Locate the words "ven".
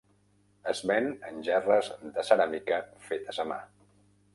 0.93-1.11